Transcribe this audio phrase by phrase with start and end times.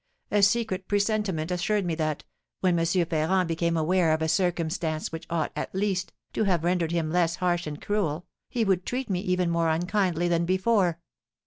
[0.31, 2.23] A secret presentiment assured me that,
[2.59, 2.83] when M.
[2.87, 7.35] Ferrand became aware of a circumstance which ought, at least, to have rendered him less
[7.35, 10.97] harsh and cruel, he would treat me even more unkindly than before.